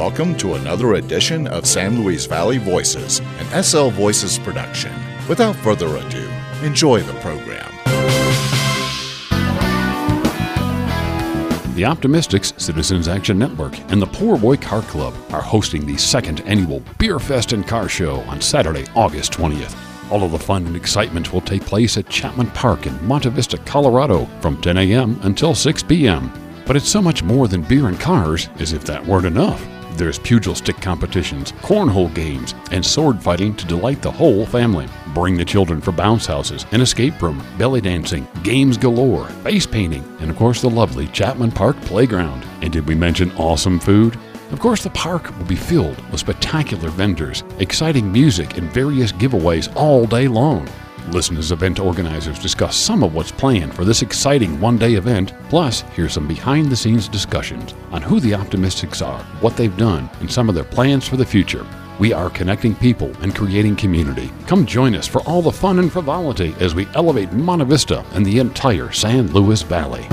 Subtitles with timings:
[0.00, 4.90] welcome to another edition of San Luis Valley Voices, an SL Voices production.
[5.28, 6.26] Without further ado,
[6.62, 7.70] enjoy the program.
[11.74, 16.40] The Optimystics Citizens Action Network and the Poor Boy Car Club are hosting the second
[16.46, 19.76] annual Beer Fest and Car Show on Saturday, August 20th.
[20.10, 23.58] All of the fun and excitement will take place at Chapman Park in Monte Vista,
[23.58, 25.20] Colorado from 10 a.m.
[25.24, 26.32] until 6 p.m.
[26.66, 29.62] But it's so much more than beer and cars, as if that weren't enough.
[30.00, 34.88] There's pugil stick competitions, cornhole games, and sword fighting to delight the whole family.
[35.08, 40.02] Bring the children for bounce houses, an escape room, belly dancing, games galore, face painting,
[40.20, 42.46] and of course the lovely Chapman Park playground.
[42.62, 44.18] And did we mention awesome food?
[44.52, 49.70] Of course, the park will be filled with spectacular vendors, exciting music, and various giveaways
[49.76, 50.66] all day long.
[51.08, 55.32] Listen as event organizers discuss some of what's planned for this exciting one day event,
[55.48, 60.08] plus, hear some behind the scenes discussions on who the Optimystics are, what they've done,
[60.20, 61.66] and some of their plans for the future.
[61.98, 64.30] We are connecting people and creating community.
[64.46, 68.24] Come join us for all the fun and frivolity as we elevate Monte Vista and
[68.24, 70.06] the entire San Luis Valley.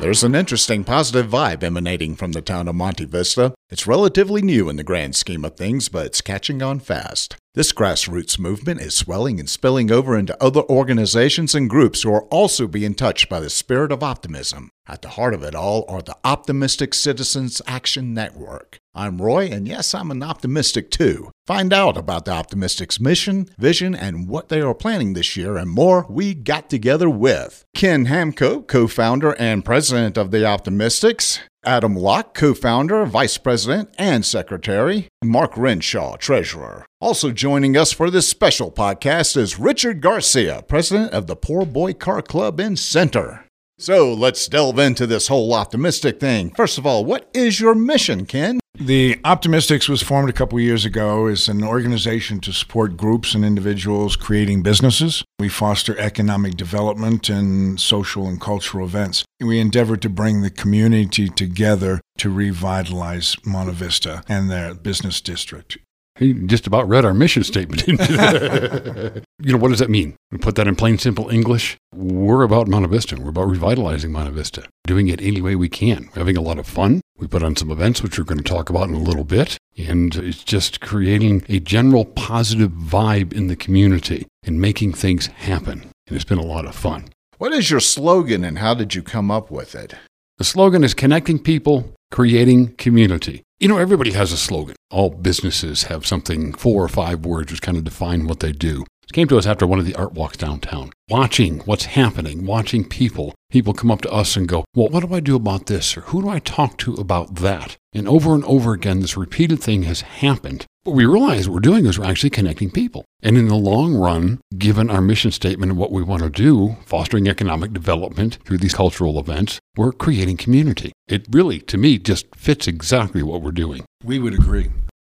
[0.00, 3.53] There's an interesting positive vibe emanating from the town of Monte Vista.
[3.70, 7.36] It's relatively new in the grand scheme of things, but it's catching on fast.
[7.54, 12.24] This grassroots movement is swelling and spilling over into other organizations and groups who are
[12.24, 14.70] also being touched by the spirit of optimism.
[14.86, 18.78] At the heart of it all are the Optimystic Citizens Action Network.
[18.94, 21.30] I'm Roy, and yes, I'm an optimistic too.
[21.46, 25.70] Find out about the Optimystics mission, vision, and what they are planning this year and
[25.70, 26.06] more.
[26.10, 32.34] We got together with Ken Hamco, co founder and president of the Optimystics, Adam Locke,
[32.34, 36.86] co founder, vice president, and secretary, Mark Renshaw, treasurer.
[37.00, 41.92] Also joining us for this special podcast is Richard Garcia, president of the Poor Boy
[41.92, 43.44] Car Club in Center.
[43.78, 46.50] So let's delve into this whole optimistic thing.
[46.50, 48.60] First of all, what is your mission, Ken?
[48.76, 53.44] The Optimistics was formed a couple years ago as an organization to support groups and
[53.44, 55.22] individuals creating businesses.
[55.38, 59.24] We foster economic development and social and cultural events.
[59.40, 65.78] We endeavor to bring the community together to revitalize Monte Vista and their business district.
[66.16, 67.86] He just about read our mission statement.
[67.88, 70.14] you know, what does that mean?
[70.30, 71.76] We put that in plain, simple English.
[71.92, 73.16] We're about Monte Vista.
[73.16, 76.58] We're about revitalizing Monte Vista, doing it any way we can, We're having a lot
[76.58, 77.00] of fun.
[77.18, 79.58] We put on some events, which we're going to talk about in a little bit.
[79.76, 85.90] And it's just creating a general positive vibe in the community and making things happen.
[86.06, 87.06] And it's been a lot of fun.
[87.38, 89.94] What is your slogan and how did you come up with it?
[90.38, 93.42] The slogan is connecting people, creating community.
[93.58, 94.76] You know, everybody has a slogan.
[94.88, 98.84] All businesses have something, four or five words, which kind of define what they do.
[99.12, 103.34] Came to us after one of the art walks downtown, watching what's happening, watching people.
[103.50, 105.96] People come up to us and go, Well, what do I do about this?
[105.96, 107.76] Or who do I talk to about that?
[107.92, 110.66] And over and over again, this repeated thing has happened.
[110.82, 113.04] What we realize what we're doing is we're actually connecting people.
[113.22, 116.76] And in the long run, given our mission statement and what we want to do,
[116.84, 120.92] fostering economic development through these cultural events, we're creating community.
[121.06, 123.84] It really, to me, just fits exactly what we're doing.
[124.02, 124.70] We would agree.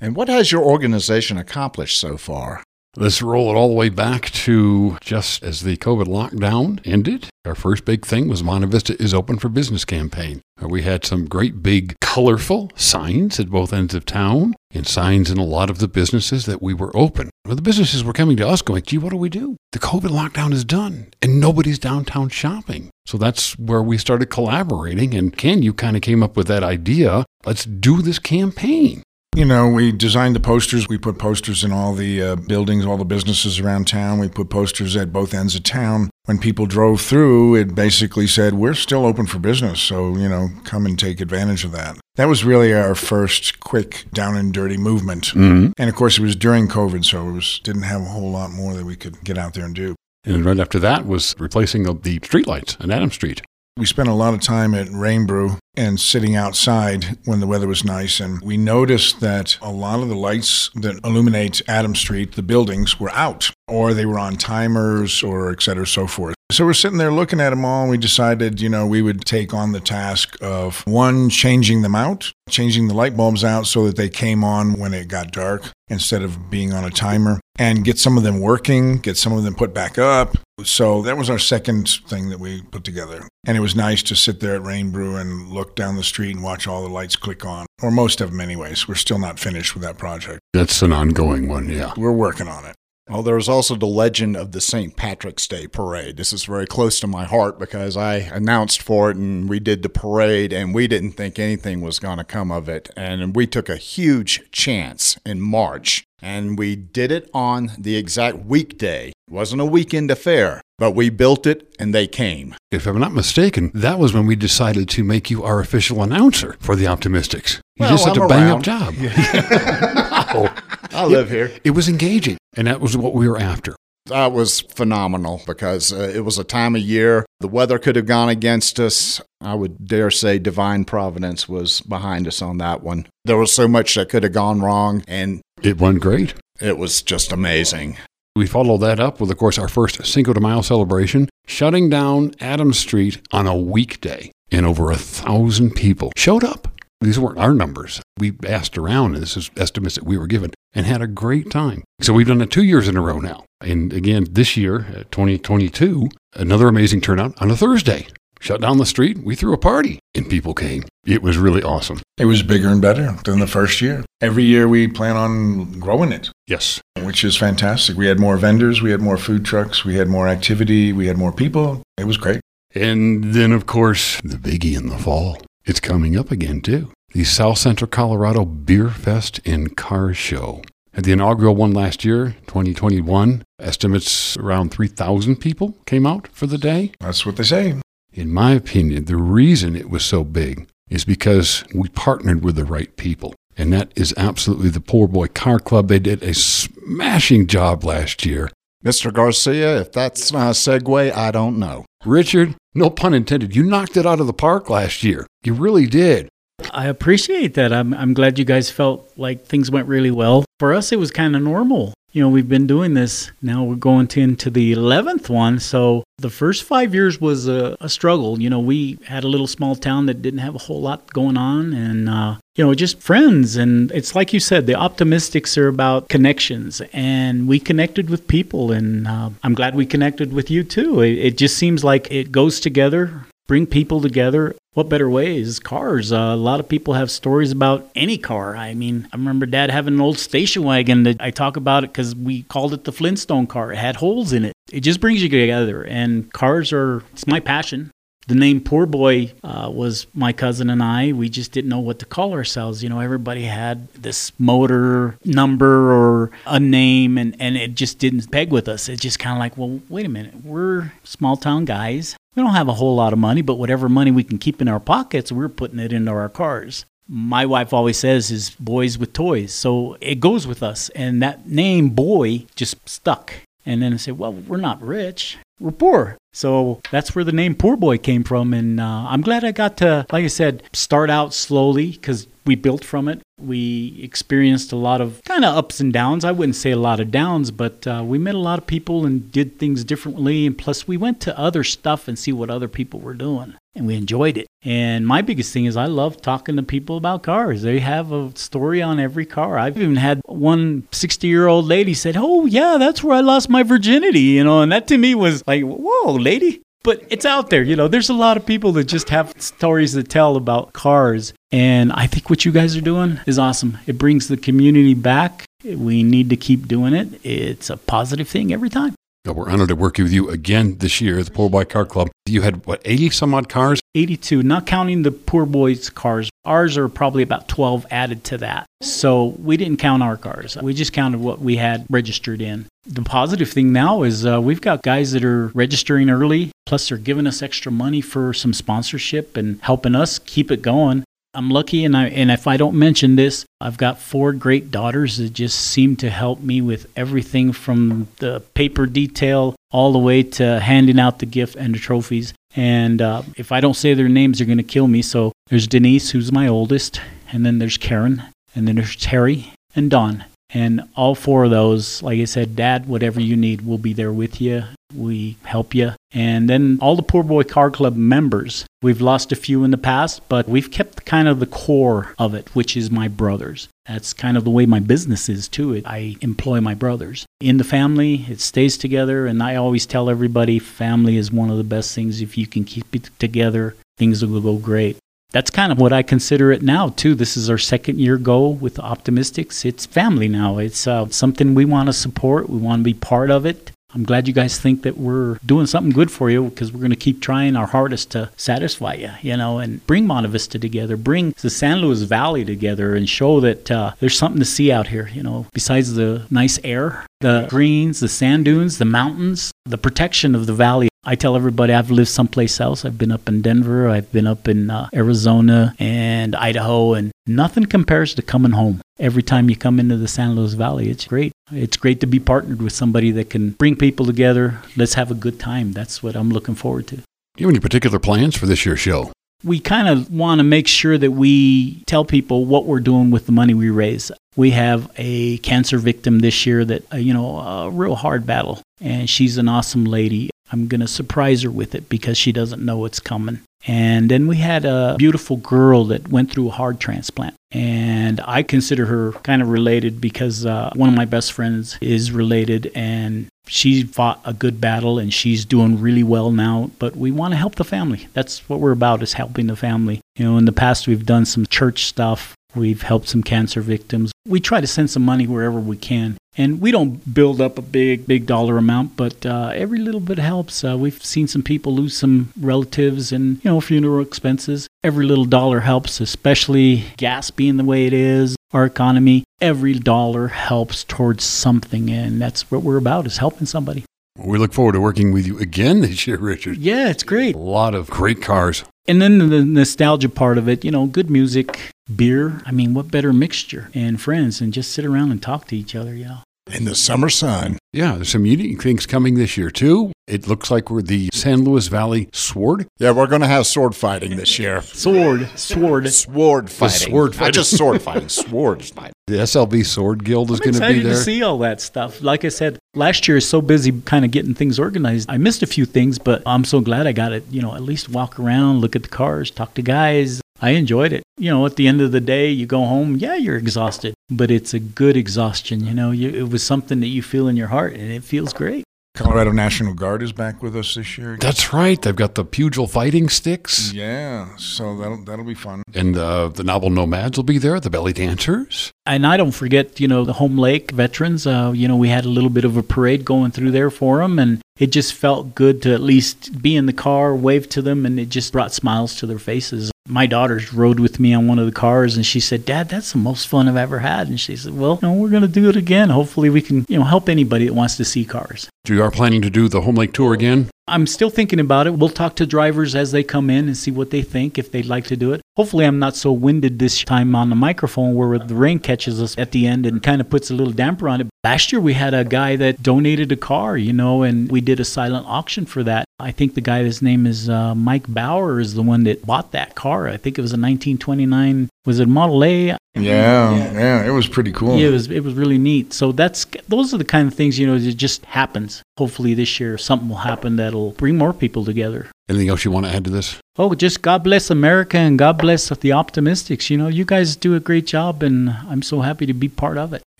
[0.00, 2.63] And what has your organization accomplished so far?
[2.96, 7.28] Let's roll it all the way back to just as the COVID lockdown ended.
[7.44, 10.42] Our first big thing was Monte Vista is open for business campaign.
[10.62, 15.28] Uh, we had some great big colorful signs at both ends of town and signs
[15.28, 17.30] in a lot of the businesses that we were open.
[17.44, 19.56] Well, the businesses were coming to us going, gee, what do we do?
[19.72, 22.90] The COVID lockdown is done and nobody's downtown shopping.
[23.06, 25.14] So that's where we started collaborating.
[25.14, 27.24] And Ken, you kind of came up with that idea.
[27.44, 29.02] Let's do this campaign.
[29.34, 30.88] You know, we designed the posters.
[30.88, 34.20] We put posters in all the uh, buildings, all the businesses around town.
[34.20, 36.08] We put posters at both ends of town.
[36.26, 39.80] When people drove through, it basically said, We're still open for business.
[39.80, 41.98] So, you know, come and take advantage of that.
[42.14, 45.24] That was really our first quick down and dirty movement.
[45.24, 45.72] Mm-hmm.
[45.78, 48.52] And of course, it was during COVID, so it was, didn't have a whole lot
[48.52, 49.96] more that we could get out there and do.
[50.24, 53.42] And right after that was replacing the streetlights on Adam Street.
[53.76, 57.66] We spent a lot of time at Rain Brew and sitting outside when the weather
[57.66, 58.20] was nice.
[58.20, 63.00] And we noticed that a lot of the lights that illuminate Adam Street, the buildings,
[63.00, 66.33] were out or they were on timers or et cetera, so forth.
[66.52, 69.24] So we're sitting there looking at them all, and we decided, you know, we would
[69.24, 73.86] take on the task of one, changing them out, changing the light bulbs out so
[73.86, 77.82] that they came on when it got dark instead of being on a timer, and
[77.84, 80.36] get some of them working, get some of them put back up.
[80.62, 83.26] So that was our second thing that we put together.
[83.46, 86.36] And it was nice to sit there at Rain Brew and look down the street
[86.36, 88.86] and watch all the lights click on, or most of them, anyways.
[88.86, 90.40] We're still not finished with that project.
[90.52, 91.94] That's an ongoing one, yeah.
[91.96, 92.76] We're working on it.
[93.08, 94.96] Well, there was also the legend of the St.
[94.96, 96.16] Patrick's Day parade.
[96.16, 99.82] This is very close to my heart because I announced for it and we did
[99.82, 102.88] the parade and we didn't think anything was going to come of it.
[102.96, 108.38] And we took a huge chance in March and we did it on the exact
[108.46, 109.08] weekday.
[109.28, 112.54] It wasn't a weekend affair, but we built it and they came.
[112.70, 116.56] If I'm not mistaken, that was when we decided to make you our official announcer
[116.58, 117.56] for the Optimystics.
[117.76, 118.62] You Well, just had I'm a bang up around.
[118.62, 118.94] job.
[120.92, 121.52] I live here.
[121.64, 123.74] It was engaging, and that was what we were after.
[124.06, 127.24] That was phenomenal because uh, it was a time of year.
[127.40, 129.20] The weather could have gone against us.
[129.40, 133.06] I would dare say divine providence was behind us on that one.
[133.24, 136.34] There was so much that could have gone wrong, and It went great.
[136.60, 137.96] it was just amazing.
[138.36, 142.34] We followed that up with, of course, our first Cinco de Mayo celebration, shutting down
[142.40, 144.32] Adams Street on a weekday.
[144.50, 146.68] And over a thousand people showed up.
[147.04, 148.00] These weren't our numbers.
[148.18, 151.50] We asked around, and this is estimates that we were given, and had a great
[151.50, 151.84] time.
[152.00, 153.44] So we've done it two years in a row now.
[153.60, 158.06] And again, this year, uh, 2022, another amazing turnout on a Thursday.
[158.40, 160.84] Shut down the street, we threw a party, and people came.
[161.06, 162.00] It was really awesome.
[162.18, 164.04] It was bigger and better than the first year.
[164.20, 166.80] Every year we plan on growing it, Yes.
[167.00, 167.96] which is fantastic.
[167.96, 171.16] We had more vendors, we had more food trucks, we had more activity, we had
[171.16, 171.82] more people.
[171.96, 172.40] It was great.
[172.74, 175.38] And then, of course, the biggie in the fall.
[175.64, 176.90] It's coming up again, too.
[177.14, 180.62] The South Central Colorado Beer Fest and Car Show.
[180.92, 186.58] At the inaugural one last year, 2021, estimates around 3,000 people came out for the
[186.58, 186.90] day.
[186.98, 187.80] That's what they say.
[188.12, 192.64] In my opinion, the reason it was so big is because we partnered with the
[192.64, 193.32] right people.
[193.56, 195.86] And that is absolutely the Poor Boy Car Club.
[195.86, 198.50] They did a smashing job last year.
[198.84, 199.12] Mr.
[199.12, 201.84] Garcia, if that's not a segue, I don't know.
[202.04, 205.28] Richard, no pun intended, you knocked it out of the park last year.
[205.44, 206.28] You really did.
[206.70, 207.72] I appreciate that.
[207.72, 210.44] I'm I'm glad you guys felt like things went really well.
[210.58, 211.94] For us, it was kind of normal.
[212.12, 213.64] You know, we've been doing this now.
[213.64, 215.58] We're going to, into the eleventh one.
[215.58, 218.40] So the first five years was a, a struggle.
[218.40, 221.36] You know, we had a little small town that didn't have a whole lot going
[221.36, 223.56] on, and uh, you know, just friends.
[223.56, 228.70] And it's like you said, the optimystics are about connections, and we connected with people,
[228.70, 231.00] and uh, I'm glad we connected with you too.
[231.00, 233.26] It, it just seems like it goes together.
[233.48, 234.54] Bring people together.
[234.74, 236.10] What better way is cars?
[236.10, 238.56] Uh, a lot of people have stories about any car.
[238.56, 241.92] I mean, I remember Dad having an old station wagon that I talk about it
[241.92, 243.72] because we called it the Flintstone car.
[243.72, 244.52] It had holes in it.
[244.72, 247.92] It just brings you together, and cars are it's my passion.
[248.26, 251.12] The name Poor Boy uh, was my cousin and I.
[251.12, 252.82] We just didn't know what to call ourselves.
[252.82, 258.30] You know, everybody had this motor number or a name, and, and it just didn't
[258.30, 258.88] peg with us.
[258.88, 260.42] It's just kind of like, well, wait a minute.
[260.42, 262.16] We're small town guys.
[262.34, 264.68] We don't have a whole lot of money, but whatever money we can keep in
[264.68, 266.86] our pockets, we're putting it into our cars.
[267.06, 269.52] My wife always says is boys with toys.
[269.52, 270.88] So it goes with us.
[270.90, 273.34] And that name boy just stuck.
[273.66, 275.36] And then I said, well, we're not rich.
[275.60, 276.16] We're poor.
[276.34, 278.52] So that's where the name Poor Boy came from.
[278.52, 282.54] And uh, I'm glad I got to, like I said, start out slowly because we
[282.54, 283.20] built from it.
[283.40, 286.24] We experienced a lot of kind of ups and downs.
[286.24, 289.06] I wouldn't say a lot of downs, but uh, we met a lot of people
[289.06, 290.46] and did things differently.
[290.46, 293.54] And plus, we went to other stuff and see what other people were doing.
[293.74, 294.46] And we enjoyed it.
[294.62, 297.62] And my biggest thing is I love talking to people about cars.
[297.62, 299.58] They have a story on every car.
[299.58, 303.50] I've even had one 60 year old lady said, Oh, yeah, that's where I lost
[303.50, 306.62] my virginity, you know, and that to me was like, Whoa, lady.
[306.84, 307.88] But it's out there, you know.
[307.88, 311.32] There's a lot of people that just have stories to tell about cars.
[311.50, 313.78] And I think what you guys are doing is awesome.
[313.86, 315.46] It brings the community back.
[315.64, 317.24] We need to keep doing it.
[317.24, 318.94] It's a positive thing every time.
[319.26, 322.10] We're honored to work with you again this year at the Poor Boy Car Club.
[322.26, 323.80] You had, what, 80 some odd cars?
[323.94, 326.28] 82, not counting the poor boys' cars.
[326.44, 328.66] Ours are probably about 12 added to that.
[328.82, 330.58] So we didn't count our cars.
[330.58, 332.66] We just counted what we had registered in.
[332.84, 336.98] The positive thing now is uh, we've got guys that are registering early, plus they're
[336.98, 341.02] giving us extra money for some sponsorship and helping us keep it going.
[341.34, 345.18] I'm lucky, and I and if I don't mention this, I've got four great daughters
[345.18, 350.22] that just seem to help me with everything from the paper detail all the way
[350.22, 352.32] to handing out the gift and the trophies.
[352.56, 355.02] And uh, if I don't say their names, they're going to kill me.
[355.02, 357.00] So there's Denise, who's my oldest,
[357.32, 358.22] and then there's Karen,
[358.54, 360.24] and then there's Terry and Dawn.
[360.50, 364.12] And all four of those, like I said, Dad, whatever you need, we'll be there
[364.12, 364.64] with you.
[364.94, 365.92] We help you.
[366.14, 369.76] And then all the Poor Boy Car Club members, we've lost a few in the
[369.76, 373.68] past, but we've kept kind of the core of it, which is my brothers.
[373.86, 375.82] That's kind of the way my business is too.
[375.84, 377.26] I employ my brothers.
[377.40, 379.26] In the family, it stays together.
[379.26, 382.22] And I always tell everybody family is one of the best things.
[382.22, 384.96] If you can keep it together, things will go great.
[385.34, 387.16] that's kind of what I consider it now too.
[387.16, 389.64] This is our second year go with Optimystics.
[389.64, 390.58] It's family now.
[390.58, 392.48] It's uh, something we want to support.
[392.48, 393.72] We want to be part of it.
[393.94, 396.90] I'm glad you guys think that we're doing something good for you because we're going
[396.90, 400.96] to keep trying our hardest to satisfy you, you know, and bring Monte Vista together,
[400.96, 404.88] bring the San Luis Valley together, and show that uh, there's something to see out
[404.88, 409.78] here, you know, besides the nice air, the greens, the sand dunes, the mountains, the
[409.78, 410.88] protection of the valley.
[411.04, 412.84] I tell everybody I've lived someplace else.
[412.84, 417.66] I've been up in Denver, I've been up in uh, Arizona and Idaho, and nothing
[417.66, 418.80] compares to coming home.
[418.98, 421.32] Every time you come into the San Luis Valley, it's great.
[421.54, 424.60] It's great to be partnered with somebody that can bring people together.
[424.76, 425.72] Let's have a good time.
[425.72, 426.96] That's what I'm looking forward to.
[426.96, 427.02] Do
[427.38, 429.12] you have any particular plans for this year's show?
[429.44, 433.26] we kind of want to make sure that we tell people what we're doing with
[433.26, 434.10] the money we raise.
[434.36, 438.62] We have a cancer victim this year that, uh, you know, a real hard battle,
[438.80, 440.30] and she's an awesome lady.
[440.50, 443.40] I'm going to surprise her with it because she doesn't know it's coming.
[443.66, 447.34] And then we had a beautiful girl that went through a heart transplant.
[447.50, 452.12] And I consider her kind of related because uh, one of my best friends is
[452.12, 456.70] related and she fought a good battle and she's doing really well now.
[456.78, 458.08] But we want to help the family.
[458.12, 460.00] That's what we're about is helping the family.
[460.16, 462.34] You know, in the past we've done some church stuff.
[462.54, 464.12] We've helped some cancer victims.
[464.26, 466.16] We try to send some money wherever we can.
[466.36, 470.18] And we don't build up a big, big dollar amount, but uh, every little bit
[470.18, 470.64] helps.
[470.64, 474.66] Uh, we've seen some people lose some relatives and, you know, funeral expenses.
[474.82, 479.24] Every little dollar helps, especially gas being the way it is, our economy.
[479.40, 483.84] Every dollar helps towards something, and that's what we're about is helping somebody.
[484.16, 486.58] We look forward to working with you again this year, Richard.
[486.58, 487.34] Yeah, it's great.
[487.34, 488.64] A lot of great cars.
[488.86, 492.40] And then the nostalgia part of it, you know, good music, beer.
[492.46, 493.70] I mean, what better mixture?
[493.74, 496.18] And friends, and just sit around and talk to each other, you know.
[496.52, 497.58] In the summer sun.
[497.72, 499.92] Yeah, there's some unique things coming this year, too.
[500.06, 502.66] It looks like we're the San Luis Valley Sword.
[502.78, 504.60] Yeah, we're going to have sword fighting this year.
[504.60, 505.88] Sword, sword.
[505.88, 506.90] Sword fighting.
[506.90, 507.32] sword Not fighting.
[507.32, 508.92] just sword fighting, sword fighting.
[509.06, 510.92] The SLV Sword Guild is going to be excited there.
[510.94, 512.02] to see all that stuff.
[512.02, 515.08] Like I said, last year is so busy kind of getting things organized.
[515.10, 517.62] I missed a few things, but I'm so glad I got to, you know, at
[517.62, 520.20] least walk around, look at the cars, talk to guys.
[520.44, 521.02] I enjoyed it.
[521.16, 524.30] You know, at the end of the day, you go home, yeah, you're exhausted, but
[524.30, 525.64] it's a good exhaustion.
[525.64, 528.34] You know, you, it was something that you feel in your heart and it feels
[528.34, 528.62] great.
[528.94, 531.16] Colorado National Guard is back with us this year.
[531.18, 531.80] That's right.
[531.80, 533.72] They've got the Pugil fighting sticks.
[533.72, 535.62] Yeah, so that'll that'll be fun.
[535.74, 538.70] And uh, the Novel Nomads will be there, the Belly Dancers.
[538.86, 541.26] And I don't forget, you know, the Homelake veterans.
[541.26, 543.98] Uh, you know, we had a little bit of a parade going through there for
[543.98, 547.62] them, and it just felt good to at least be in the car, wave to
[547.62, 549.72] them, and it just brought smiles to their faces.
[549.88, 552.92] My daughters rode with me on one of the cars, and she said, "Dad, that's
[552.92, 555.28] the most fun I've ever had." And she said, "Well, you know, we're going to
[555.28, 555.90] do it again.
[555.90, 558.90] Hopefully, we can, you know, help anybody that wants to see cars." Do you are
[558.90, 560.48] planning to do the Homelake Tour again?
[560.66, 561.74] I'm still thinking about it.
[561.74, 564.64] We'll talk to drivers as they come in and see what they think if they'd
[564.64, 565.20] like to do it.
[565.36, 569.18] Hopefully, I'm not so winded this time on the microphone where the rain catches us
[569.18, 571.08] at the end and kind of puts a little damper on it.
[571.22, 574.58] Last year, we had a guy that donated a car, you know, and we did
[574.58, 575.84] a silent auction for that.
[576.04, 579.32] I think the guy, his name is uh, Mike Bauer, is the one that bought
[579.32, 579.88] that car.
[579.88, 581.48] I think it was a 1929.
[581.64, 582.46] Was it Model A?
[582.48, 584.58] Yeah, yeah, it was pretty cool.
[584.58, 585.72] Yeah, it was it was really neat.
[585.72, 587.54] So that's those are the kind of things you know.
[587.54, 588.62] It just happens.
[588.76, 591.88] Hopefully this year something will happen that'll bring more people together.
[592.08, 593.16] Anything else you want to add to this?
[593.38, 596.50] Oh, just God bless America and God bless the optimystics.
[596.50, 599.56] You know, you guys do a great job, and I'm so happy to be part
[599.56, 599.82] of it.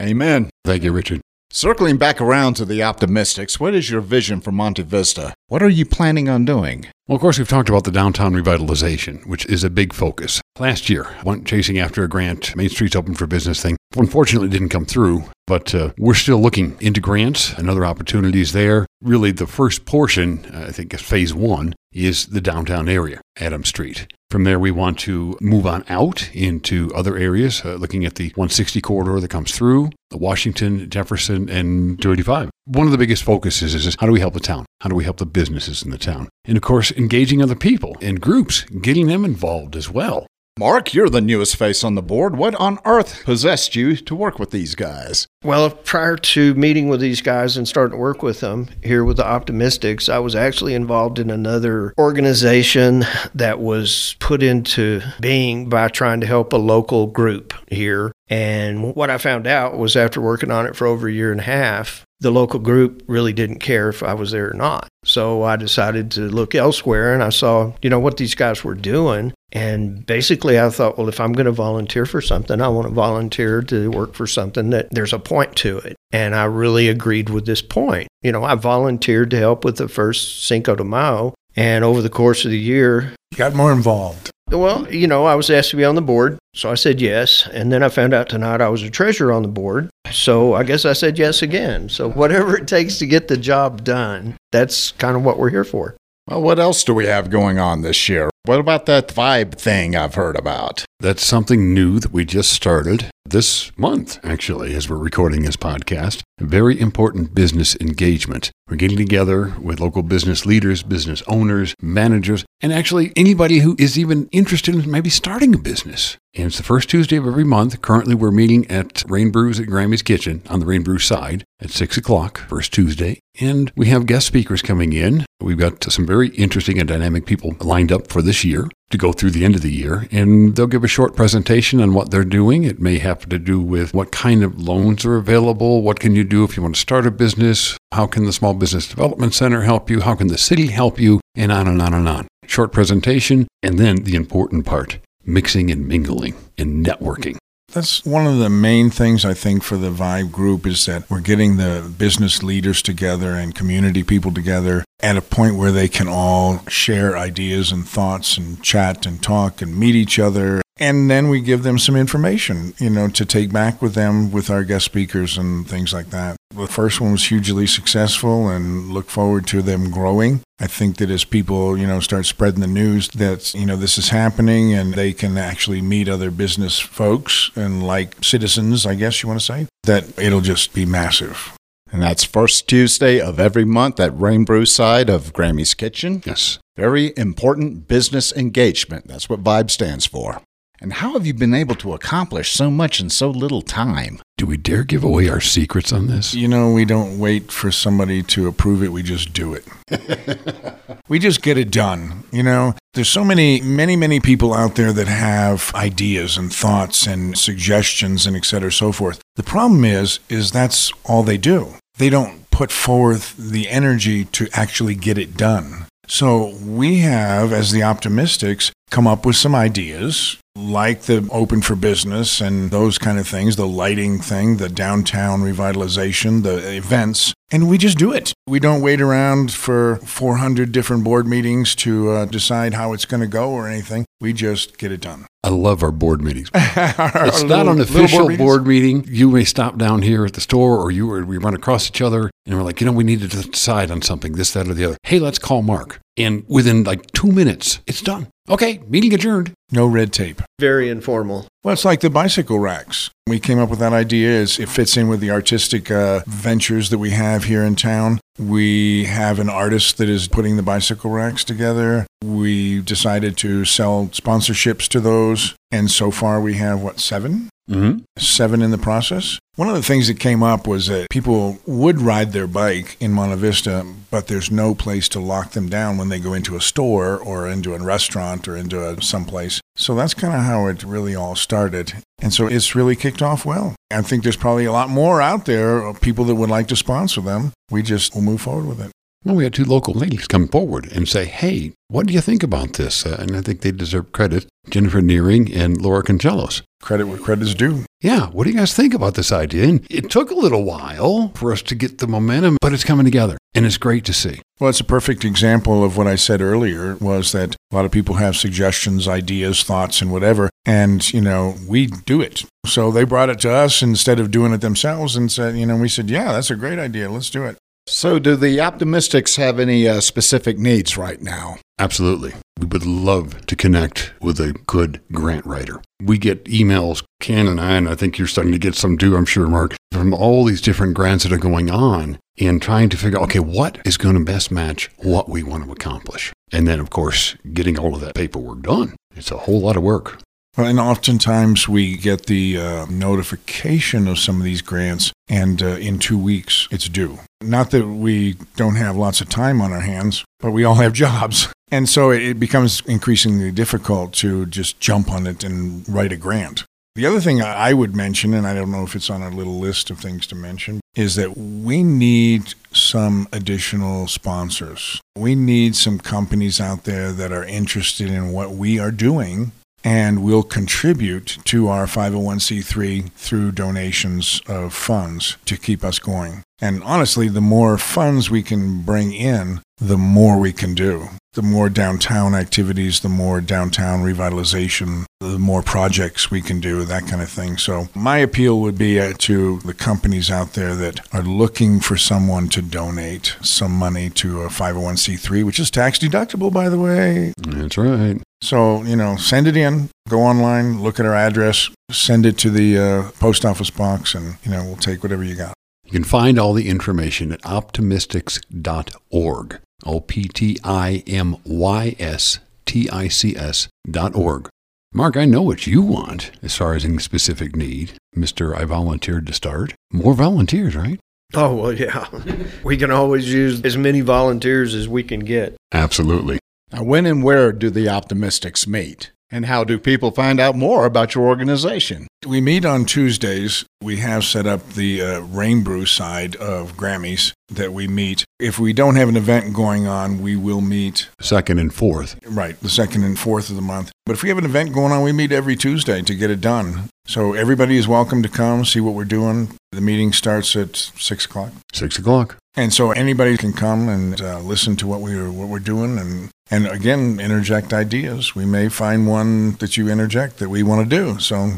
[0.00, 0.50] Amen.
[0.64, 1.20] Thank you, Richard.
[1.54, 5.34] Circling back around to the optimystics, what is your vision for Monte Vista?
[5.48, 6.86] What are you planning on doing?
[7.06, 10.40] Well, of course, we've talked about the downtown revitalization, which is a big focus.
[10.58, 13.76] Last year, I went chasing after a grant, Main Street's Open for Business thing.
[13.94, 18.86] Unfortunately, didn't come through, but uh, we're still looking into grants and other opportunities there.
[19.02, 23.62] Really, the first portion, uh, I think, is phase one, is the downtown area, Adam
[23.66, 24.06] Street.
[24.32, 28.28] From there, we want to move on out into other areas, uh, looking at the
[28.28, 32.48] 160 corridor that comes through, the Washington, Jefferson, and 285.
[32.64, 34.64] One of the biggest focuses is, is how do we help the town?
[34.80, 36.30] How do we help the businesses in the town?
[36.46, 40.26] And of course, engaging other people and groups, getting them involved as well.
[40.58, 42.36] Mark, you're the newest face on the board.
[42.36, 45.26] What on earth possessed you to work with these guys?
[45.42, 49.16] Well, prior to meeting with these guys and starting to work with them here with
[49.16, 55.88] the Optimystics, I was actually involved in another organization that was put into being by
[55.88, 58.12] trying to help a local group here.
[58.28, 61.40] And what I found out was after working on it for over a year and
[61.40, 64.86] a half, the local group really didn't care if I was there or not.
[65.04, 68.74] So I decided to look elsewhere and I saw, you know, what these guys were
[68.74, 69.32] doing.
[69.52, 72.94] And basically, I thought, well, if I'm going to volunteer for something, I want to
[72.94, 75.94] volunteer to work for something that there's a point to it.
[76.10, 78.08] And I really agreed with this point.
[78.22, 81.34] You know, I volunteered to help with the first Cinco de Mayo.
[81.54, 84.30] And over the course of the year, Got more involved.
[84.50, 87.48] Well, you know, I was asked to be on the board, so I said yes.
[87.52, 90.64] And then I found out tonight I was a treasurer on the board, so I
[90.64, 91.88] guess I said yes again.
[91.88, 95.64] So whatever it takes to get the job done, that's kind of what we're here
[95.64, 95.96] for.
[96.28, 98.30] Well, what else do we have going on this year?
[98.44, 100.84] What about that vibe thing I've heard about?
[101.00, 106.21] That's something new that we just started this month, actually, as we're recording this podcast.
[106.38, 108.50] Very important business engagement.
[108.68, 113.98] We're getting together with local business leaders, business owners, managers, and actually anybody who is
[113.98, 116.16] even interested in maybe starting a business.
[116.34, 117.82] And it's the first Tuesday of every month.
[117.82, 121.70] Currently, we're meeting at Rain Brews at Grammy's Kitchen on the Rain Brew side at
[121.70, 123.20] 6 o'clock, first Tuesday.
[123.38, 125.26] And we have guest speakers coming in.
[125.40, 129.12] We've got some very interesting and dynamic people lined up for this year to go
[129.12, 130.06] through the end of the year.
[130.12, 132.64] And they'll give a short presentation on what they're doing.
[132.64, 136.24] It may have to do with what kind of loans are available, what can you
[136.24, 139.62] do if you want to start a business, how can the Small Business Development Center
[139.62, 142.28] help you, how can the city help you, and on and on and on.
[142.46, 147.36] Short presentation, and then the important part mixing and mingling and networking.
[147.72, 151.20] That's one of the main things I think for the Vibe group is that we're
[151.20, 156.06] getting the business leaders together and community people together at a point where they can
[156.06, 160.61] all share ideas and thoughts and chat and talk and meet each other.
[160.78, 164.48] And then we give them some information, you know, to take back with them with
[164.48, 166.36] our guest speakers and things like that.
[166.54, 170.40] The first one was hugely successful and look forward to them growing.
[170.58, 173.98] I think that as people, you know, start spreading the news that, you know, this
[173.98, 179.22] is happening and they can actually meet other business folks and like citizens, I guess
[179.22, 181.52] you want to say, that it'll just be massive.
[181.90, 186.22] And that's first Tuesday of every month at Rain Brew side of Grammy's Kitchen.
[186.24, 186.58] Yes.
[186.76, 189.06] Very important business engagement.
[189.08, 190.40] That's what VIBE stands for.
[190.82, 194.20] And how have you been able to accomplish so much in so little time?
[194.36, 196.34] Do we dare give away our secrets on this?
[196.34, 199.64] You know, we don't wait for somebody to approve it, we just do it.
[201.08, 202.24] we just get it done.
[202.32, 207.06] You know, there's so many, many, many people out there that have ideas and thoughts
[207.06, 209.20] and suggestions and et cetera, so forth.
[209.36, 211.74] The problem is, is that's all they do.
[211.98, 215.86] They don't put forth the energy to actually get it done.
[216.06, 221.74] So we have, as the optimystics, come up with some ideas like the open for
[221.74, 227.68] business and those kind of things, the lighting thing, the downtown revitalization, the events, and
[227.68, 228.34] we just do it.
[228.46, 233.22] We don't wait around for 400 different board meetings to uh, decide how it's going
[233.22, 234.04] to go or anything.
[234.20, 235.26] We just get it done.
[235.44, 236.50] I love our board meetings.
[236.54, 238.38] It's little- not an official meetings.
[238.38, 239.04] board, meeting.
[239.08, 242.00] You may stop down here at the store, or you or we run across each
[242.00, 244.74] other, and we're like, you know, we need to decide on something, this, that, or
[244.74, 244.96] the other.
[245.02, 245.98] Hey, let's call Mark.
[246.16, 248.28] And within like two minutes, it's done.
[248.48, 249.52] Okay, meeting adjourned.
[249.70, 250.42] No red tape.
[250.60, 251.46] Very informal.
[251.64, 253.08] Well, it's like the bicycle racks.
[253.28, 256.90] We came up with that idea as it fits in with the artistic uh, ventures
[256.90, 258.20] that we have here in town.
[258.38, 262.06] We have an artist that is putting the bicycle racks together.
[262.22, 265.54] We decided to sell sponsorships to those.
[265.72, 267.48] And so far we have, what, seven?
[267.68, 268.00] Mm-hmm.
[268.18, 269.38] Seven in the process.
[269.56, 273.12] One of the things that came up was that people would ride their bike in
[273.12, 276.60] Monte Vista, but there's no place to lock them down when they go into a
[276.60, 279.60] store or into a restaurant or into a someplace.
[279.76, 281.94] So that's kind of how it really all started.
[282.20, 283.74] And so it's really kicked off well.
[283.90, 286.76] I think there's probably a lot more out there of people that would like to
[286.76, 287.52] sponsor them.
[287.70, 288.90] We just will move forward with it.
[289.24, 292.42] Well, we had two local ladies come forward and say, hey, what do you think
[292.42, 293.06] about this?
[293.06, 296.62] Uh, and I think they deserve credit Jennifer Nearing and Laura Conchelos.
[296.82, 297.84] Credit where credit is due.
[298.00, 299.68] Yeah, what do you guys think about this idea?
[299.68, 303.04] And it took a little while for us to get the momentum, but it's coming
[303.04, 304.40] together, and it's great to see.
[304.58, 307.92] Well, it's a perfect example of what I said earlier was that a lot of
[307.92, 310.50] people have suggestions, ideas, thoughts, and whatever.
[310.64, 312.44] And, you know, we do it.
[312.66, 315.76] So they brought it to us instead of doing it themselves and said, you know,
[315.76, 317.10] we said, yeah, that's a great idea.
[317.10, 317.56] Let's do it.
[317.88, 321.56] So, do the optimystics have any uh, specific needs right now?
[321.80, 322.32] Absolutely.
[322.60, 325.82] We would love to connect with a good grant writer.
[326.00, 329.16] We get emails, Ken and I, and I think you're starting to get some too,
[329.16, 332.96] I'm sure, Mark, from all these different grants that are going on and trying to
[332.96, 336.32] figure out, okay, what is going to best match what we want to accomplish?
[336.52, 338.94] And then, of course, getting all of that paperwork done.
[339.16, 340.20] It's a whole lot of work.
[340.56, 345.98] And oftentimes we get the uh, notification of some of these grants, and uh, in
[345.98, 347.20] two weeks it's due.
[347.40, 350.92] Not that we don't have lots of time on our hands, but we all have
[350.92, 351.48] jobs.
[351.72, 356.64] And so it becomes increasingly difficult to just jump on it and write a grant.
[356.96, 359.58] The other thing I would mention, and I don't know if it's on our little
[359.58, 365.00] list of things to mention, is that we need some additional sponsors.
[365.16, 369.52] We need some companies out there that are interested in what we are doing
[369.84, 376.42] and we'll contribute to our 501c3 through donations of funds to keep us going.
[376.60, 381.08] And honestly, the more funds we can bring in, the more we can do.
[381.34, 387.06] The more downtown activities, the more downtown revitalization, the more projects we can do, that
[387.06, 387.56] kind of thing.
[387.56, 391.96] So, my appeal would be uh, to the companies out there that are looking for
[391.96, 397.32] someone to donate some money to a 501c3, which is tax deductible, by the way.
[397.38, 398.20] That's right.
[398.42, 402.50] So, you know, send it in, go online, look at our address, send it to
[402.50, 405.54] the uh, post office box, and, you know, we'll take whatever you got.
[405.84, 409.60] You can find all the information at optimystics.org.
[409.84, 414.48] O P T I M Y S T I C S dot org.
[414.94, 417.92] Mark, I know what you want as far as any specific need.
[418.14, 418.54] Mr.
[418.54, 419.74] I volunteered to start.
[419.90, 421.00] More volunteers, right?
[421.34, 422.06] Oh, well, yeah.
[422.64, 425.56] we can always use as many volunteers as we can get.
[425.72, 426.38] Absolutely.
[426.72, 429.12] Now, when and where do the optimystics meet?
[429.30, 432.06] And how do people find out more about your organization?
[432.26, 433.64] We meet on Tuesdays.
[433.80, 438.24] We have set up the uh, Rain Brew side of Grammys that we meet.
[438.38, 442.18] If we don't have an event going on, we will meet, Second and fourth.
[442.26, 443.92] right, the second and fourth of the month.
[444.04, 446.40] But if we have an event going on, we meet every Tuesday to get it
[446.40, 446.88] done.
[447.06, 449.56] So everybody is welcome to come, see what we're doing.
[449.72, 451.52] The meeting starts at 6 o'clock.
[451.72, 452.36] Six o'clock.
[452.54, 456.28] And so anybody can come and uh, listen to what we're what we're doing, and
[456.50, 458.34] and again interject ideas.
[458.34, 461.18] We may find one that you interject that we want to do.
[461.18, 461.52] So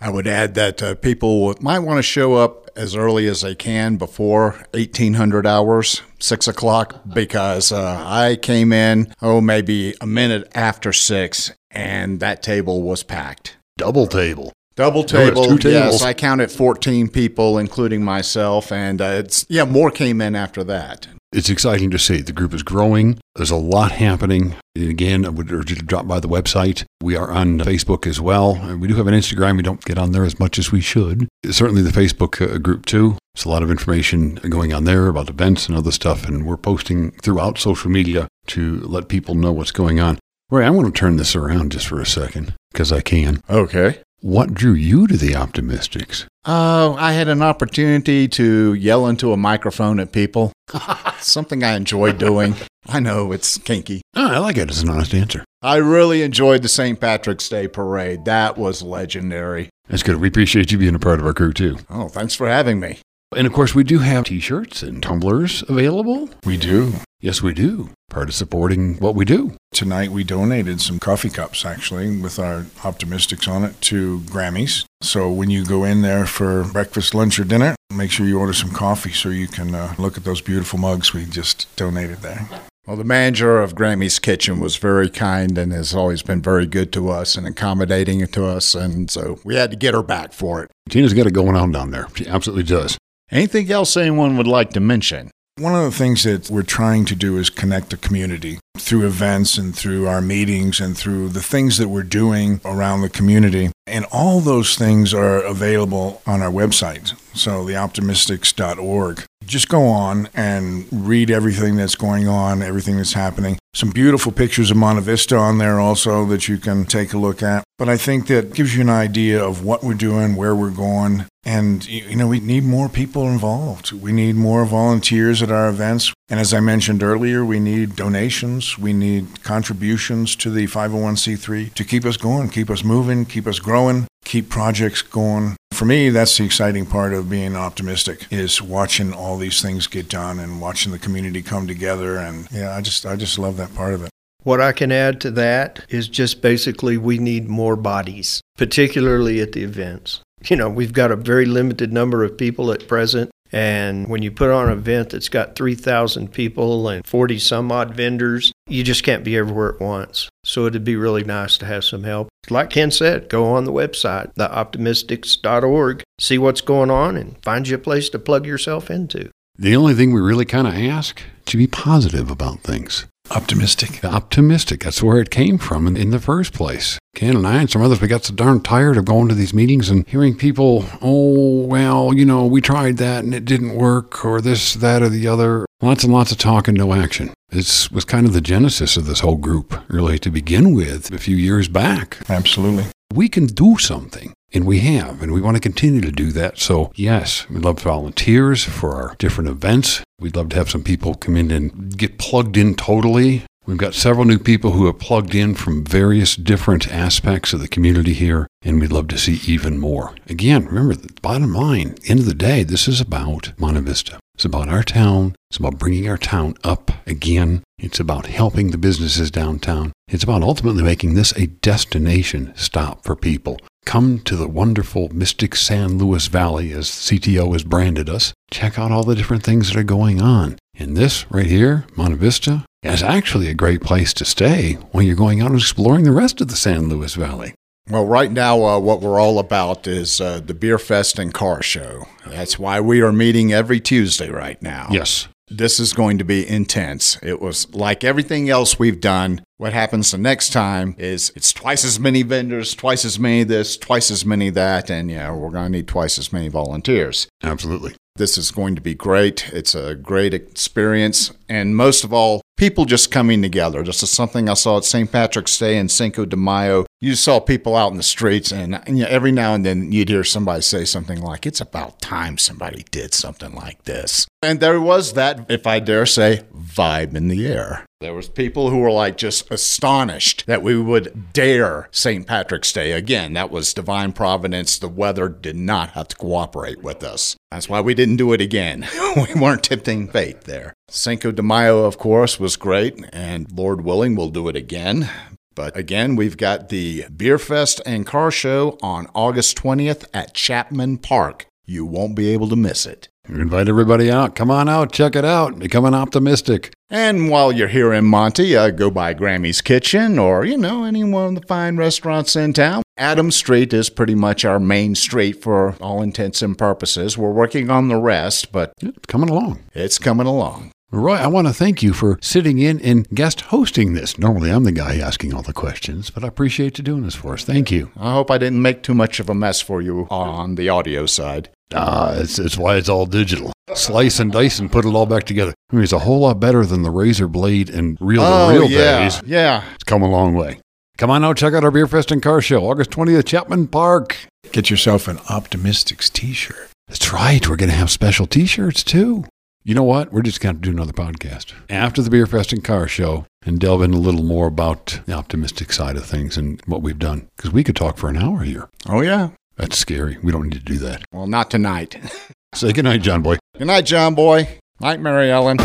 [0.00, 3.54] I would add that uh, people might want to show up as early as they
[3.54, 10.50] can before 1800 hours, 6 o'clock, because uh, I came in, oh, maybe a minute
[10.54, 13.56] after 6, and that table was packed.
[13.78, 14.52] Double table.
[14.76, 15.84] Double table, two yes.
[15.84, 16.02] tables.
[16.02, 21.08] I counted 14 people, including myself, and uh, it's, yeah, more came in after that.
[21.32, 22.20] It's exciting to see.
[22.20, 23.18] The group is growing.
[23.34, 24.54] There's a lot happening.
[24.74, 26.84] And again, I would urge you to drop by the website.
[27.02, 28.54] We are on Facebook as well.
[28.54, 29.56] And We do have an Instagram.
[29.56, 31.26] We don't get on there as much as we should.
[31.50, 33.16] Certainly the Facebook uh, group too.
[33.34, 36.26] There's a lot of information going on there about events and other stuff.
[36.26, 40.18] And we're posting throughout social media to let people know what's going on.
[40.50, 43.42] Ray, I want to turn this around just for a second because I can.
[43.50, 44.00] Okay.
[44.26, 46.26] What drew you to the Optimystics?
[46.44, 50.50] Uh, I had an opportunity to yell into a microphone at people.
[51.20, 52.56] Something I enjoy doing.
[52.88, 54.02] I know it's kinky.
[54.16, 55.44] Oh, I like it as an honest answer.
[55.62, 57.00] I really enjoyed the St.
[57.00, 58.24] Patrick's Day parade.
[58.24, 59.70] That was legendary.
[59.88, 60.16] That's good.
[60.16, 61.78] We appreciate you being a part of our crew too.
[61.88, 62.98] Oh, thanks for having me.
[63.36, 66.30] And of course, we do have t shirts and tumblers available.
[66.46, 66.94] we do.
[67.20, 67.90] Yes, we do.
[68.08, 69.52] Part of supporting what we do.
[69.72, 74.86] Tonight we donated some coffee cups actually with our optimystics on it to Grammys.
[75.02, 78.54] So when you go in there for breakfast, lunch, or dinner, make sure you order
[78.54, 82.48] some coffee so you can uh, look at those beautiful mugs we just donated there.
[82.86, 86.92] Well, the manager of Grammy's Kitchen was very kind and has always been very good
[86.92, 88.74] to us and accommodating to us.
[88.74, 90.70] And so we had to get her back for it.
[90.88, 92.06] Tina's got it going on down there.
[92.14, 92.96] She absolutely does.
[93.30, 95.32] Anything else anyone would like to mention?
[95.58, 99.58] One of the things that we're trying to do is connect the community through events
[99.58, 103.72] and through our meetings and through the things that we're doing around the community.
[103.86, 107.18] And all those things are available on our website.
[107.36, 109.24] So, theoptimystics.org.
[109.44, 113.58] Just go on and read everything that's going on, everything that's happening.
[113.74, 117.42] Some beautiful pictures of Monte Vista on there also that you can take a look
[117.42, 117.62] at.
[117.78, 121.26] But I think that gives you an idea of what we're doing, where we're going.
[121.44, 123.92] And, you you know, we need more people involved.
[123.92, 126.12] We need more volunteers at our events.
[126.28, 128.78] And as I mentioned earlier, we need donations.
[128.78, 133.58] We need contributions to the 501c3 to keep us going, keep us moving, keep us
[133.58, 135.56] growing, keep projects going.
[135.72, 140.08] For me, that's the exciting part of being optimistic is watching all these things get
[140.08, 142.18] done and watching the community come together.
[142.18, 144.10] And yeah, I just, I just love that part of it.
[144.42, 149.52] What I can add to that is just basically we need more bodies, particularly at
[149.52, 150.20] the events.
[150.48, 153.30] You know, we've got a very limited number of people at present.
[153.52, 157.94] And when you put on an event that's got 3,000 people and 40 some odd
[157.94, 160.28] vendors, you just can't be everywhere at once.
[160.44, 162.28] So it'd be really nice to have some help.
[162.50, 167.76] Like Ken said, go on the website, theoptimystics.org, see what's going on, and find you
[167.76, 169.30] a place to plug yourself into.
[169.58, 173.06] The only thing we really kind of ask to be positive about things.
[173.30, 174.04] Optimistic.
[174.04, 174.84] Optimistic.
[174.84, 176.98] That's where it came from in, in the first place.
[177.14, 179.54] Ken and I and some others, we got so darn tired of going to these
[179.54, 184.24] meetings and hearing people, oh, well, you know, we tried that and it didn't work,
[184.24, 185.66] or this, that, or the other.
[185.80, 187.32] Lots and lots of talk and no action.
[187.56, 191.16] This was kind of the genesis of this whole group, really, to begin with, a
[191.16, 192.18] few years back.
[192.28, 192.84] Absolutely.
[193.14, 196.58] We can do something, and we have, and we want to continue to do that.
[196.58, 200.02] So, yes, we'd love volunteers for our different events.
[200.20, 203.44] We'd love to have some people come in and get plugged in totally.
[203.64, 207.68] We've got several new people who have plugged in from various different aspects of the
[207.68, 210.14] community here, and we'd love to see even more.
[210.28, 214.18] Again, remember, the bottom line, end of the day, this is about Monte Vista.
[214.36, 215.34] It's about our town.
[215.48, 217.62] It's about bringing our town up again.
[217.78, 219.94] It's about helping the businesses downtown.
[220.08, 223.58] It's about ultimately making this a destination stop for people.
[223.86, 228.34] Come to the wonderful Mystic San Luis Valley, as CTO has branded us.
[228.50, 230.58] Check out all the different things that are going on.
[230.78, 235.16] And this right here, Monte Vista, is actually a great place to stay when you're
[235.16, 237.54] going out and exploring the rest of the San Luis Valley.
[237.88, 241.62] Well, right now, uh, what we're all about is uh, the Beer Fest and Car
[241.62, 242.06] Show.
[242.26, 244.88] That's why we are meeting every Tuesday right now.
[244.90, 245.28] Yes.
[245.48, 247.16] This is going to be intense.
[247.22, 249.40] It was like everything else we've done.
[249.58, 253.76] What happens the next time is it's twice as many vendors, twice as many this,
[253.76, 257.28] twice as many that, and yeah, we're going to need twice as many volunteers.
[257.44, 257.94] Absolutely.
[258.16, 259.48] This is going to be great.
[259.52, 261.30] It's a great experience.
[261.48, 263.84] And most of all, people just coming together.
[263.84, 265.12] This is something I saw at St.
[265.12, 266.85] Patrick's Day and Cinco de Mayo.
[266.98, 270.08] You saw people out in the streets, and you know, every now and then you'd
[270.08, 274.26] hear somebody say something like, It's about time somebody did something like this.
[274.40, 277.84] And there was that, if I dare say, vibe in the air.
[278.00, 282.26] There was people who were like just astonished that we would dare St.
[282.26, 283.32] Patrick's Day again.
[283.32, 284.78] That was divine providence.
[284.78, 287.36] The weather did not have to cooperate with us.
[287.50, 288.86] That's why we didn't do it again.
[289.16, 290.74] we weren't tempting fate there.
[290.88, 295.08] Cinco de Mayo, of course, was great, and Lord willing, we'll do it again.
[295.56, 300.98] But again, we've got the Beer Fest and Car Show on August 20th at Chapman
[300.98, 301.46] Park.
[301.64, 303.08] You won't be able to miss it.
[303.28, 304.36] We invite everybody out.
[304.36, 306.72] Come on out, check it out, become an optimistic.
[306.90, 311.02] And while you're here in Monty, uh, go by Grammy's Kitchen or, you know, any
[311.02, 312.82] one of the fine restaurants in town.
[312.98, 317.18] Adam Street is pretty much our main street for all intents and purposes.
[317.18, 319.58] We're working on the rest, but It's coming along.
[319.74, 320.70] it's coming along.
[320.96, 324.18] Roy, I want to thank you for sitting in and guest hosting this.
[324.18, 327.34] Normally, I'm the guy asking all the questions, but I appreciate you doing this for
[327.34, 327.44] us.
[327.44, 327.90] Thank you.
[327.98, 331.04] I hope I didn't make too much of a mess for you on the audio
[331.06, 331.50] side.
[331.74, 333.52] Ah, it's, it's why it's all digital.
[333.74, 335.52] Slice and dice and put it all back together.
[335.70, 338.64] I mean, it's a whole lot better than the razor blade and reel to reel
[338.64, 339.22] Oh, yeah, days.
[339.26, 339.64] yeah.
[339.74, 340.60] It's come a long way.
[340.96, 344.16] Come on out, check out our Beer Fest and Car Show, August 20th, Chapman Park.
[344.52, 346.70] Get yourself an Optimystics t shirt.
[346.88, 347.46] That's right.
[347.46, 349.24] We're going to have special t shirts too.
[349.66, 350.12] You know what?
[350.12, 353.58] We're just going to do another podcast after the Beer Fest and Car Show and
[353.58, 357.26] delve in a little more about the optimistic side of things and what we've done.
[357.36, 358.68] Because we could talk for an hour here.
[358.88, 359.30] Oh, yeah.
[359.56, 360.18] That's scary.
[360.22, 361.02] We don't need to do that.
[361.10, 361.98] Well, not tonight.
[362.54, 363.38] Say goodnight, John Boy.
[363.58, 364.60] Good night, John Boy.
[364.78, 365.56] Night, Mary Ellen.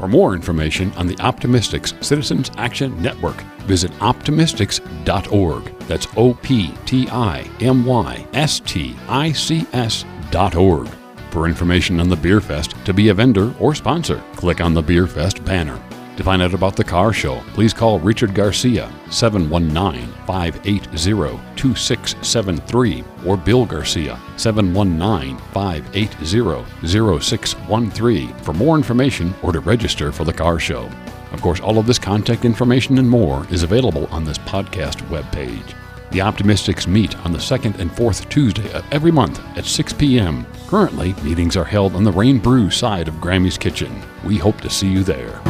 [0.00, 5.78] For more information on the Optimystics Citizens Action Network, visit optimystics.org.
[5.80, 10.88] That's O P T I M Y S T I C S dot org.
[11.30, 14.80] For information on the Beer Fest, to be a vendor or sponsor, click on the
[14.80, 15.78] Beer Fest banner.
[16.20, 23.38] To find out about the car show, please call Richard Garcia 719 580 2673 or
[23.38, 30.90] Bill Garcia 719 580 0613 for more information or to register for the car show.
[31.32, 35.74] Of course, all of this contact information and more is available on this podcast webpage.
[36.10, 40.44] The Optimystics meet on the second and fourth Tuesday of every month at 6 p.m.
[40.68, 44.02] Currently, meetings are held on the Rain Brew side of Grammy's Kitchen.
[44.22, 45.40] We hope to see you there.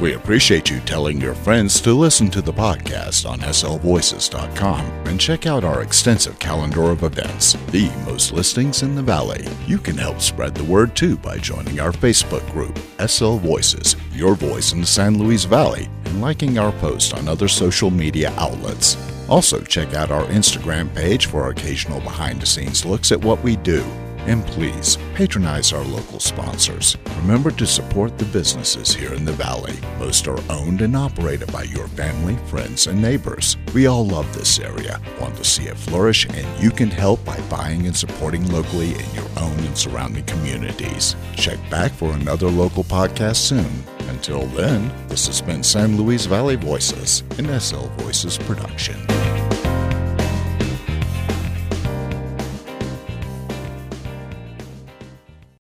[0.00, 5.44] We appreciate you telling your friends to listen to the podcast on slvoices.com and check
[5.44, 9.44] out our extensive calendar of events, the most listings in the Valley.
[9.66, 14.36] You can help spread the word too by joining our Facebook group, SL Voices, Your
[14.36, 18.96] Voice in the San Luis Valley, and liking our post on other social media outlets.
[19.28, 23.56] Also, check out our Instagram page for occasional behind the scenes looks at what we
[23.56, 23.84] do.
[24.28, 26.98] And please patronize our local sponsors.
[27.22, 29.78] Remember to support the businesses here in the Valley.
[29.98, 33.56] Most are owned and operated by your family, friends, and neighbors.
[33.72, 37.40] We all love this area, want to see it flourish, and you can help by
[37.48, 41.16] buying and supporting locally in your own and surrounding communities.
[41.34, 43.82] Check back for another local podcast soon.
[44.10, 49.00] Until then, this has been San Luis Valley Voices, an SL Voices production.